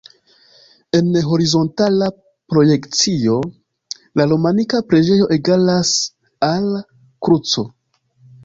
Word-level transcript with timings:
En 0.99 1.11
horizontala 1.33 2.07
projekcio 2.53 3.37
la 4.21 4.27
romanika 4.33 4.83
preĝejo 4.89 5.29
egalas 5.39 5.95
al 6.53 6.69
kruco. 7.29 7.69